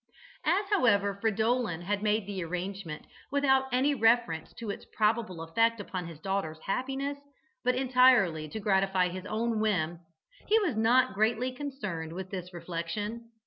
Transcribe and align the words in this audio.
As, 0.47 0.65
however, 0.71 1.19
Fridolin 1.21 1.81
had 1.81 2.01
made 2.01 2.25
the 2.25 2.43
arrangement 2.43 3.05
without 3.29 3.65
any 3.71 3.93
reference 3.93 4.51
to 4.55 4.71
its 4.71 4.83
probable 4.83 5.41
effect 5.43 5.79
upon 5.79 6.07
his 6.07 6.19
daughter's 6.19 6.57
happiness, 6.65 7.19
but 7.63 7.75
entirely 7.75 8.49
to 8.49 8.59
gratify 8.59 9.09
his 9.09 9.27
own 9.27 9.59
whim, 9.59 9.99
he 10.47 10.57
was 10.61 10.75
not 10.75 11.13
greatly 11.13 11.51
concerned 11.51 12.13
with 12.13 12.31
this 12.31 12.51
reflection. 12.51 13.29